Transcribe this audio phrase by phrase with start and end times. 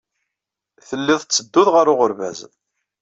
[0.87, 2.39] Tellid tetteddud ɣer uɣerbaz.